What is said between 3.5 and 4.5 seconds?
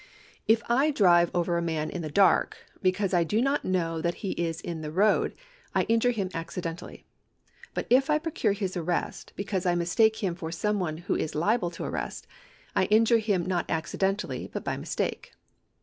know that he